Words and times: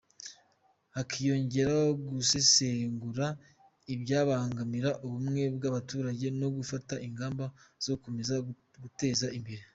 Hakiyongeraho 0.95 1.87
gusesengura 2.09 3.25
ibyabangamira 3.93 4.89
ubumwe 5.05 5.43
bw’abaturage 5.55 6.27
no 6.39 6.47
gufata 6.57 6.93
ingamba 7.07 7.45
zo 7.83 7.91
gukomeza 7.95 8.33
kubuteza 8.73 9.27
imbere. 9.37 9.63